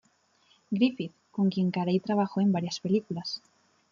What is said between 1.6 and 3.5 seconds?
Carey trabajó en varias películas.